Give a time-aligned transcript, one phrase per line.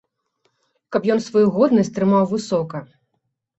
[0.95, 2.85] Каб ён сваю годнасць трымаў высока.